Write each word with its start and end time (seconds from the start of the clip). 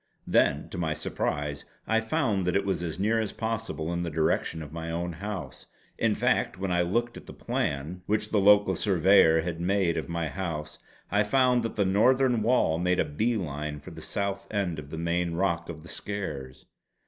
Then 0.25 0.67
to 0.69 0.79
my 0.79 0.95
surprise 0.95 1.63
I 1.85 2.01
found 2.01 2.47
that 2.47 2.55
it 2.55 2.65
was 2.65 2.81
as 2.81 2.97
near 2.99 3.19
as 3.19 3.31
possible 3.31 3.93
in 3.93 4.01
the 4.01 4.09
direction 4.09 4.63
of 4.63 4.73
my 4.73 4.89
own 4.89 5.13
house. 5.13 5.67
In 5.99 6.15
fact 6.15 6.57
when 6.57 6.71
I 6.71 6.81
looked 6.81 7.17
at 7.17 7.27
the 7.27 7.33
plan 7.35 8.01
which 8.07 8.31
the 8.31 8.39
local 8.39 8.73
surveyor 8.73 9.41
had 9.41 9.61
made 9.61 9.97
of 9.97 10.09
my 10.09 10.27
house 10.27 10.79
I 11.11 11.21
found 11.21 11.61
that 11.61 11.75
the 11.75 11.85
northern 11.85 12.41
wall 12.41 12.79
made 12.79 12.99
a 12.99 13.05
bee 13.05 13.37
line 13.37 13.79
for 13.79 13.91
the 13.91 14.01
south 14.01 14.47
end 14.51 14.79
of 14.79 14.89
the 14.89 14.97
main 14.97 15.35
rock 15.35 15.69
of 15.69 15.83
the 15.83 15.87
Skares. 15.89 16.65